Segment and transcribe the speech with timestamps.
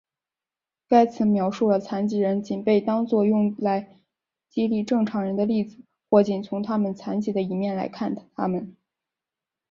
[0.87, 3.99] 该词描述了残疾人仅被当做用来
[4.49, 5.77] 激励正常人的例子
[6.09, 8.75] 或仅从他们残疾的一面来看他们。